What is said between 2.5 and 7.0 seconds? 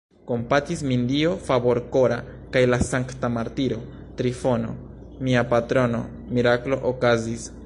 kaj la sankta martiro Trifono, mia patrono: miraklo